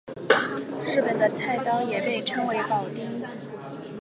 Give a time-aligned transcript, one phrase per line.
[0.87, 3.21] 日本的菜刀也被称之为庖丁。